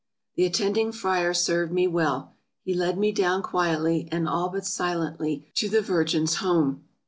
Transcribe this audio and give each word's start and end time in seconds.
The 0.33 0.45
attending 0.45 0.91
friar 0.91 1.31
served 1.31 1.71
me 1.71 1.85
well— 1.85 2.33
he 2.65 2.73
led 2.73 2.97
me 2.97 3.11
down 3.11 3.43
quietly, 3.43 4.09
and 4.11 4.27
all 4.27 4.49
but 4.49 4.65
silently, 4.65 5.51
to 5.53 5.69
the 5.69 5.83
Virgin's 5.83 6.37
home. 6.37 6.85